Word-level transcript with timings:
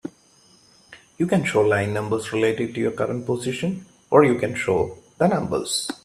You 1.19 1.27
can 1.27 1.43
show 1.43 1.61
line 1.61 1.93
numbers 1.93 2.33
relative 2.33 2.73
to 2.73 2.79
your 2.81 2.91
current 2.91 3.27
position, 3.27 3.85
or 4.09 4.23
you 4.23 4.39
can 4.39 4.55
show 4.55 4.97
the 5.19 5.27
numbers. 5.27 5.91